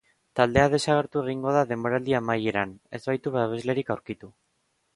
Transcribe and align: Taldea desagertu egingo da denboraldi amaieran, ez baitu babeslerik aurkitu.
Taldea 0.37 0.69
desagertu 0.73 1.21
egingo 1.25 1.53
da 1.57 1.61
denboraldi 1.73 2.17
amaieran, 2.21 2.73
ez 2.99 3.03
baitu 3.11 3.37
babeslerik 3.39 3.95
aurkitu. 3.97 4.35